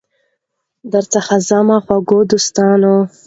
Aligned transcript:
درڅخه 0.91 1.37
ځمه 1.49 1.77
خوږو 1.83 2.19
دوستانو 2.31 2.95